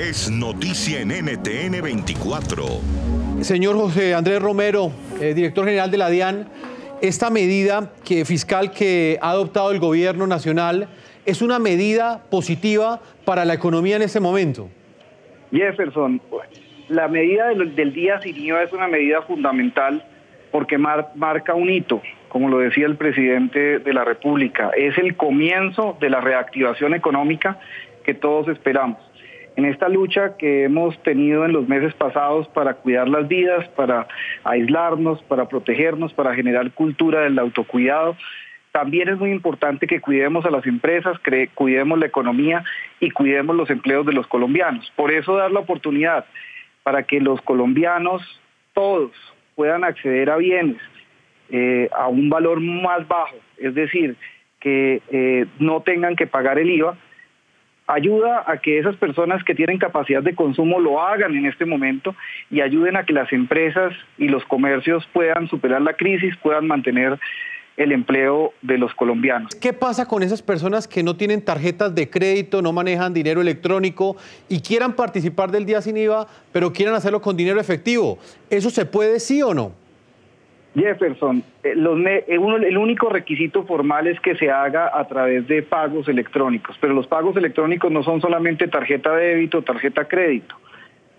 [0.00, 2.64] es noticia en NTN 24.
[3.42, 6.48] Señor José Andrés Romero, eh, director general de la DIAN,
[7.02, 10.88] esta medida que, fiscal que ha adoptado el gobierno nacional
[11.26, 14.70] es una medida positiva para la economía en este momento.
[15.52, 16.22] Jefferson,
[16.88, 20.02] la medida del, día sin IVA es una medida fundamental
[20.50, 24.70] porque marca un hito, como lo decía el presidente de la República.
[24.74, 27.60] Es el comienzo de la reactivación económica
[28.02, 29.09] que todos esperamos.
[29.56, 34.06] En esta lucha que hemos tenido en los meses pasados para cuidar las vidas, para
[34.44, 38.16] aislarnos, para protegernos, para generar cultura del autocuidado,
[38.72, 41.18] también es muy importante que cuidemos a las empresas,
[41.54, 42.64] cuidemos la economía
[43.00, 44.92] y cuidemos los empleos de los colombianos.
[44.94, 46.24] Por eso dar la oportunidad
[46.82, 48.22] para que los colombianos,
[48.72, 49.10] todos,
[49.56, 50.78] puedan acceder a bienes
[51.50, 54.16] eh, a un valor más bajo, es decir,
[54.60, 56.96] que eh, no tengan que pagar el IVA,
[57.92, 62.14] ayuda a que esas personas que tienen capacidad de consumo lo hagan en este momento
[62.50, 67.18] y ayuden a que las empresas y los comercios puedan superar la crisis, puedan mantener
[67.76, 69.54] el empleo de los colombianos.
[69.54, 74.16] ¿Qué pasa con esas personas que no tienen tarjetas de crédito, no manejan dinero electrónico
[74.48, 78.18] y quieran participar del día sin IVA, pero quieran hacerlo con dinero efectivo?
[78.50, 79.72] ¿Eso se puede sí o no?
[80.74, 86.08] Jefferson, eh, eh, el único requisito formal es que se haga a través de pagos
[86.08, 90.54] electrónicos, pero los pagos electrónicos no son solamente tarjeta débito, tarjeta crédito.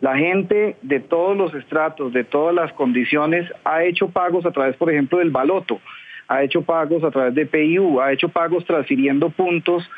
[0.00, 4.76] La gente de todos los estratos, de todas las condiciones, ha hecho pagos a través,
[4.76, 5.80] por ejemplo, del baloto
[6.28, 9.90] ha hecho pagos a través de PIU, ha hecho pagos transfiriendo puntos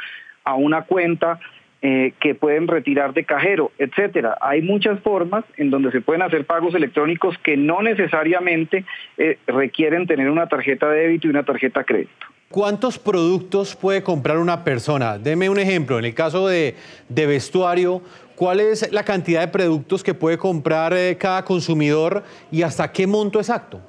[0.44, 1.40] a una cuenta
[1.83, 4.36] eh, que pueden retirar de cajero, etcétera.
[4.42, 8.84] Hay muchas formas en donde se pueden hacer pagos electrónicos que no necesariamente
[9.17, 12.27] eh, requieren tener una tarjeta de débito y una tarjeta crédito.
[12.51, 15.17] ¿Cuántos productos puede comprar una persona?
[15.17, 15.98] Deme un ejemplo.
[15.98, 16.75] En el caso de,
[17.08, 18.03] vestuario,
[18.36, 23.06] ¿cuál es la cantidad de productos que puede comprar eh, cada consumidor y hasta qué
[23.06, 23.81] monto exacto?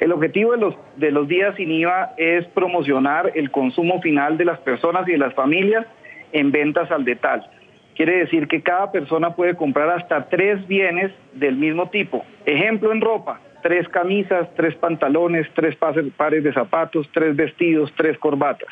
[0.00, 4.46] El objetivo de los, de los días sin IVA es promocionar el consumo final de
[4.46, 5.86] las personas y de las familias
[6.34, 7.48] en ventas al detal.
[7.96, 12.24] Quiere decir que cada persona puede comprar hasta tres bienes del mismo tipo.
[12.44, 18.68] Ejemplo en ropa, tres camisas, tres pantalones, tres pares de zapatos, tres vestidos, tres corbatas.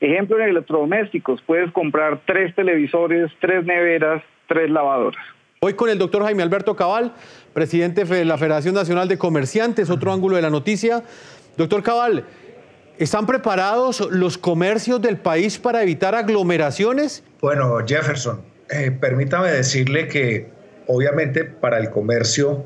[0.00, 5.24] Ejemplo en electrodomésticos, puedes comprar tres televisores, tres neveras, tres lavadoras.
[5.60, 7.12] Hoy con el doctor Jaime Alberto Cabal,
[7.54, 11.02] presidente de la Federación Nacional de Comerciantes, otro ángulo de la noticia.
[11.56, 12.24] Doctor Cabal,
[12.98, 17.22] ¿están preparados los comercios del país para evitar aglomeraciones?
[17.40, 20.48] Bueno, Jefferson, eh, permítame decirle que
[20.86, 22.64] obviamente para el comercio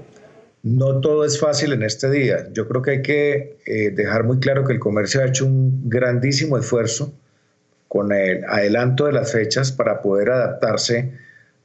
[0.63, 2.49] no todo es fácil en este día.
[2.53, 5.89] Yo creo que hay que eh, dejar muy claro que el comercio ha hecho un
[5.89, 7.13] grandísimo esfuerzo
[7.89, 11.13] con el adelanto de las fechas para poder adaptarse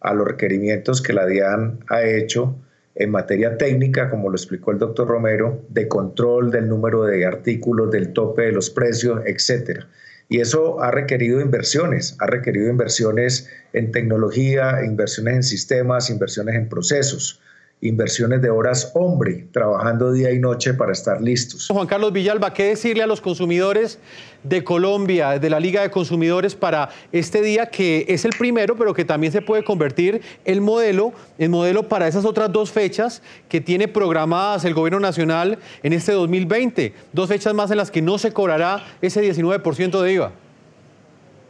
[0.02, 2.56] a los requerimientos que la DIAN ha hecho
[3.00, 7.92] en materia técnica, como lo explicó el doctor Romero, de control del número de artículos,
[7.92, 9.88] del tope de los precios, etcétera.
[10.30, 16.68] Y eso ha requerido inversiones, ha requerido inversiones en tecnología, inversiones en sistemas, inversiones en
[16.68, 17.42] procesos
[17.82, 21.68] inversiones de horas hombre, trabajando día y noche para estar listos.
[21.70, 24.00] Juan Carlos Villalba, ¿qué decirle a los consumidores
[24.44, 28.96] de Colombia, de la Liga de Consumidores, para este día que es el primero, pero
[28.96, 33.62] que también se puede convertir el modelo, en modelo para esas otras dos fechas que
[33.62, 36.94] tiene programadas el Gobierno Nacional en este 2020?
[37.14, 40.32] Dos fechas más en las que no se cobrará ese 19% de IVA.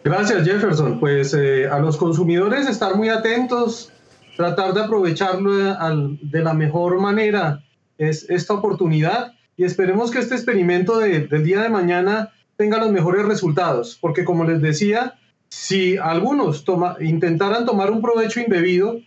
[0.03, 0.99] Gracias, Jefferson.
[0.99, 3.91] Pues eh, a los consumidores estar muy atentos
[4.37, 7.63] tratar de aprovecharlo de la mejor manera
[7.97, 13.25] es esta oportunidad y esperemos que este experimento del día de mañana tenga los mejores
[13.25, 15.15] resultados, porque como les decía,
[15.49, 16.63] si algunos
[16.99, 18.99] intentaran tomar un provecho indebido,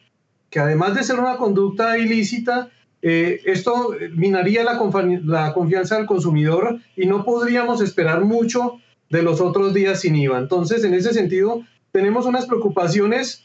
[0.50, 2.68] que además de ser una conducta ilícita,
[3.02, 4.78] eh, esto minaría la,
[5.24, 10.38] la confianza del consumidor y no podríamos esperar mucho de los otros días sin IVA.
[10.38, 13.44] Entonces, en ese sentido, tenemos unas preocupaciones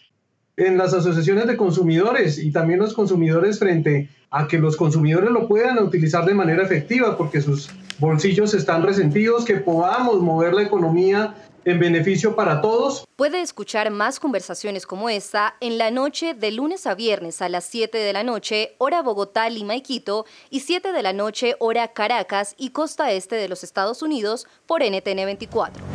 [0.58, 5.48] en las asociaciones de consumidores y también los consumidores frente a que los consumidores lo
[5.48, 7.70] puedan utilizar de manera efectiva porque sus
[8.00, 11.36] bolsillos están resentidos, que podamos mover la economía
[11.66, 13.06] en beneficio para todos.
[13.16, 17.66] Puede escuchar más conversaciones como esta en la noche de lunes a viernes a las
[17.66, 22.54] 7 de la noche, hora Bogotá, y Quito, y 7 de la noche, hora Caracas
[22.58, 25.95] y costa este de los Estados Unidos por NTN 24.